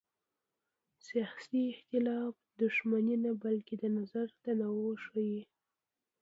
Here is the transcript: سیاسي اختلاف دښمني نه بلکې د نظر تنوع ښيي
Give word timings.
سیاسي 1.07 1.61
اختلاف 1.73 2.33
دښمني 2.61 3.15
نه 3.25 3.31
بلکې 3.43 3.73
د 3.77 3.83
نظر 3.97 4.27
تنوع 4.43 4.91
ښيي 5.05 5.41